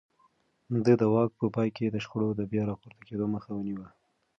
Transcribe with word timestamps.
ده 0.85 0.93
د 1.01 1.03
واک 1.13 1.31
په 1.39 1.45
پای 1.55 1.69
کې 1.75 1.85
د 1.89 1.97
شخړو 2.03 2.29
د 2.35 2.41
بيا 2.51 2.63
راپورته 2.69 3.01
کېدو 3.07 3.25
مخه 3.35 3.49
ونيوه. 3.53 3.87